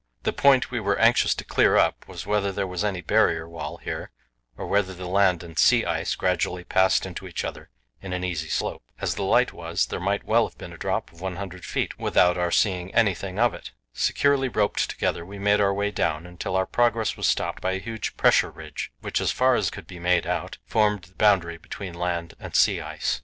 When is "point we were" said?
0.33-0.97